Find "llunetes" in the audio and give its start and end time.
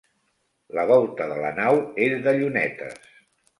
2.41-3.15